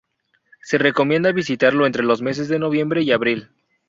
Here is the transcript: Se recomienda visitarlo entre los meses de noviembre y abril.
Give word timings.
Se 0.63 0.79
recomienda 0.79 1.31
visitarlo 1.31 1.85
entre 1.85 2.01
los 2.01 2.23
meses 2.23 2.47
de 2.47 2.57
noviembre 2.57 3.03
y 3.03 3.11
abril. 3.11 3.49